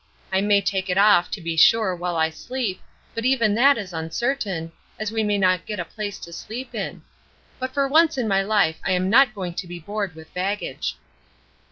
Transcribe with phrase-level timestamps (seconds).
[0.33, 2.81] I may take it off, to be sure, while I sleep,
[3.13, 7.03] but even that is uncertain, as we may not get a place to sleep in;
[7.59, 10.97] but for once in my life I am not going to be bored with baggage."